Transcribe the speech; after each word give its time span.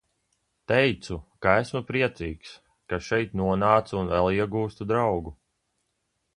Teicu, 0.71 1.17
ka 1.45 1.51
esmu 1.65 1.81
priecīgs, 1.91 2.55
ka 2.93 3.01
šeit 3.09 3.37
nonācu 3.43 4.03
un 4.03 4.13
vēl 4.15 4.33
iegūstu 4.41 4.93
draugu. 4.95 5.39